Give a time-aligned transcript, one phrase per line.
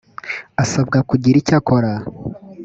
[0.63, 1.91] asabwa kugira icyo akora